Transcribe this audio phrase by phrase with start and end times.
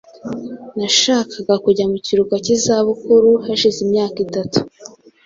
[0.77, 4.59] Nashakaga kujya mu kiruhuko cy'izabukuru hashize imyaka itatu.